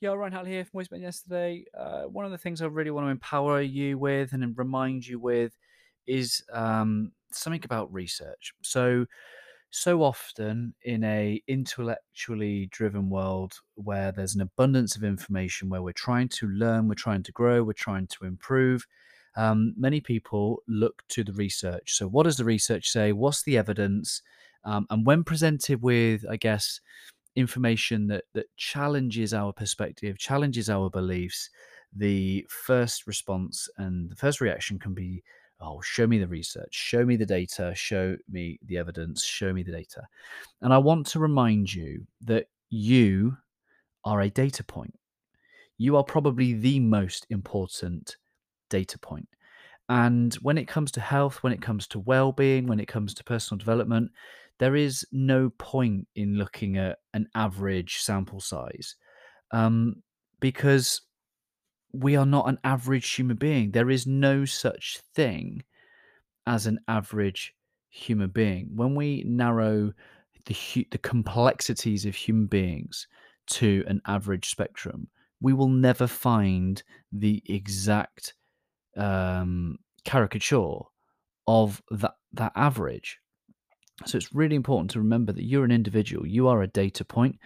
[0.00, 1.64] Yeah, Ryan Hatley here from Voice Spent Yesterday.
[1.76, 5.18] Uh, one of the things I really want to empower you with and remind you
[5.18, 5.56] with
[6.06, 8.54] is um, something about research.
[8.62, 9.06] So,
[9.70, 15.92] so often in a intellectually driven world where there's an abundance of information, where we're
[15.92, 18.86] trying to learn, we're trying to grow, we're trying to improve,
[19.36, 21.96] um, many people look to the research.
[21.96, 23.10] So, what does the research say?
[23.10, 24.22] What's the evidence?
[24.64, 26.80] Um, and when presented with, I guess,
[27.36, 31.50] information that that challenges our perspective, challenges our beliefs,
[31.94, 35.22] the first response and the first reaction can be,
[35.60, 39.62] "Oh, show me the research, show me the data, show me the evidence, show me
[39.62, 40.06] the data."
[40.62, 43.38] And I want to remind you that you
[44.04, 44.98] are a data point.
[45.78, 48.16] You are probably the most important
[48.70, 49.28] data point.
[49.88, 53.24] And when it comes to health, when it comes to well-being, when it comes to
[53.24, 54.12] personal development,
[54.58, 58.96] there is no point in looking at an average sample size
[59.52, 60.02] um,
[60.40, 61.00] because
[61.92, 63.70] we are not an average human being.
[63.70, 65.62] There is no such thing
[66.46, 67.54] as an average
[67.88, 68.70] human being.
[68.74, 69.92] When we narrow
[70.46, 73.06] the hu- the complexities of human beings
[73.48, 75.08] to an average spectrum,
[75.40, 78.34] we will never find the exact
[78.96, 80.80] um, caricature
[81.46, 83.18] of that that average.
[84.06, 87.36] So it's really important to remember that you're an individual, you are a data point,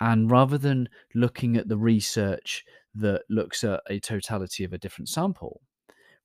[0.00, 2.64] and rather than looking at the research
[2.96, 5.60] that looks at a totality of a different sample,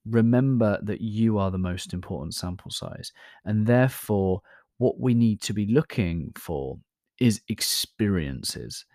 [0.05, 3.11] remember that you are the most important sample size.
[3.44, 4.42] And therefore,
[4.77, 6.80] what we need to be looking for
[7.20, 8.86] is experiences.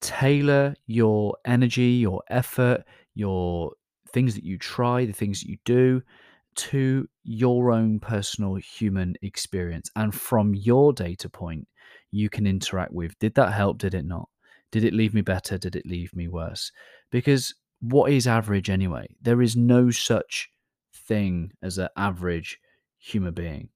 [0.00, 2.84] Tailor your energy, your effort,
[3.14, 3.72] your
[4.10, 6.02] things that you try, the things that you do
[6.56, 9.90] to your own personal human experience.
[9.96, 11.68] And from your data point,
[12.10, 13.78] you can interact with did that help?
[13.78, 14.28] Did it not?
[14.72, 15.58] Did it leave me better?
[15.58, 16.72] Did it leave me worse?
[17.10, 19.08] Because what is average anyway?
[19.20, 20.50] There is no such
[20.92, 22.58] thing as an average
[22.98, 23.68] human being.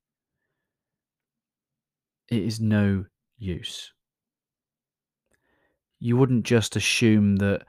[2.28, 3.04] It is no
[3.38, 3.92] use.
[5.98, 7.62] You wouldn't just assume that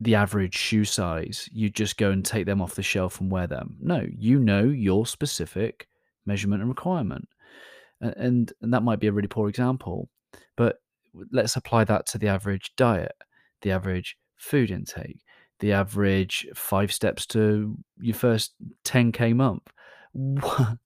[0.00, 3.46] the average shoe size, you just go and take them off the shelf and wear
[3.46, 3.76] them.
[3.80, 5.88] No, you know your specific
[6.26, 7.28] measurement and requirement.
[8.00, 10.08] And, and that might be a really poor example,
[10.56, 10.76] but
[11.30, 13.14] let's apply that to the average diet,
[13.62, 15.20] the average food intake,
[15.60, 19.62] the average five steps to your first 10k month.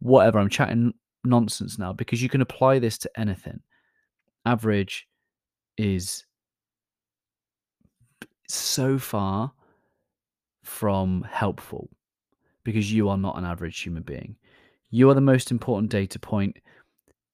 [0.00, 0.94] Whatever, I'm chatting
[1.24, 3.60] nonsense now because you can apply this to anything.
[4.46, 5.06] Average
[5.76, 6.24] is
[8.48, 9.52] so far
[10.62, 11.90] from helpful
[12.64, 14.36] because you are not an average human being.
[14.90, 16.56] You are the most important data point.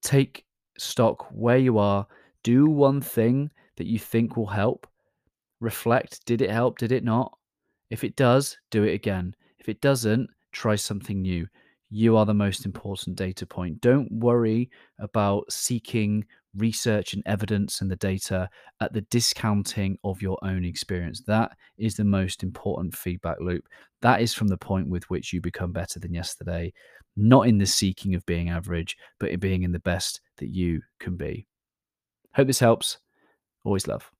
[0.02, 0.44] Take
[0.78, 2.06] stock where you are,
[2.42, 4.86] do one thing that you think will help.
[5.60, 6.78] Reflect did it help?
[6.78, 7.36] Did it not?
[7.90, 9.34] If it does, do it again.
[9.58, 11.46] If it doesn't, try something new.
[11.90, 13.80] You are the most important data point.
[13.80, 14.70] Don't worry
[15.00, 16.24] about seeking
[16.56, 18.48] research and evidence and the data
[18.80, 21.22] at the discounting of your own experience.
[21.26, 23.64] That is the most important feedback loop.
[24.02, 26.72] That is from the point with which you become better than yesterday,
[27.16, 30.82] not in the seeking of being average, but in being in the best that you
[31.00, 31.46] can be.
[32.34, 32.98] Hope this helps.
[33.64, 34.10] Always love.